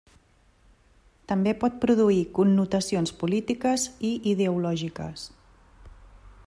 També 1.31 1.53
pot 1.63 1.75
produir 1.83 2.23
connotacions 2.39 3.15
polítiques 3.23 3.85
i 4.09 4.11
ideològiques. 4.33 5.29